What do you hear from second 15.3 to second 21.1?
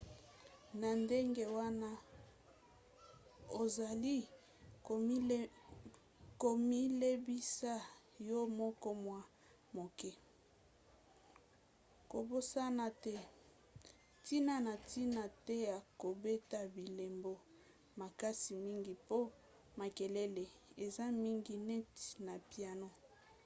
te ya kobeta bilembo makasi mingi mpo makelele eza